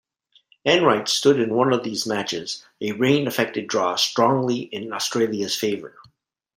Enright 0.65 1.07
stood 1.07 1.39
in 1.39 1.53
one 1.53 1.71
of 1.71 1.83
these 1.83 2.07
matches, 2.07 2.65
a 2.81 2.91
rain-affected 2.93 3.67
draw 3.67 3.95
strongly 3.97 4.61
in 4.61 4.91
Australia's 4.91 5.55
favour. 5.55 5.95